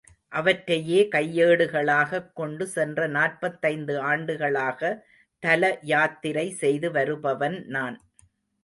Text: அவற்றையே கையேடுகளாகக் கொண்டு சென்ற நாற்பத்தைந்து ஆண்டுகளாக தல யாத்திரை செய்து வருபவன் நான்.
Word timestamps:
அவற்றையே 0.31 1.01
கையேடுகளாகக் 1.11 2.31
கொண்டு 2.33 2.67
சென்ற 2.67 3.07
நாற்பத்தைந்து 3.07 3.99
ஆண்டுகளாக 4.03 4.81
தல 5.43 5.63
யாத்திரை 5.85 6.47
செய்து 6.57 6.91
வருபவன் 6.91 7.59
நான். 7.67 7.97